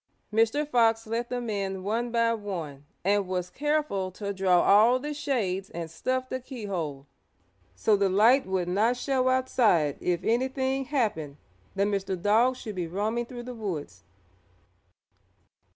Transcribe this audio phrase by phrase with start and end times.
[0.33, 0.67] Mr.
[0.67, 5.69] Fox let them in one by one and was careful to draw all the shades
[5.69, 7.05] and stuff the keyhole
[7.75, 11.37] so the light would not show outside if anything happened
[11.75, 12.19] that Mr.
[12.19, 14.01] Dog should be roaming through the woods.